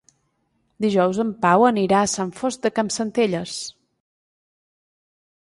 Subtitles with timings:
[0.85, 3.61] Dijous en Pau anirà a Sant Fost de Campsentelles.